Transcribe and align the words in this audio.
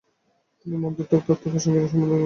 তিনি 0.59 0.75
মধ্যমক 0.77 1.07
তত্ত্বের 1.11 1.37
প্রসঙ্গিকা 1.43 1.63
সম্বন্ধে 1.63 1.79
শিক্ষালাভ 1.83 2.09
করেন। 2.09 2.19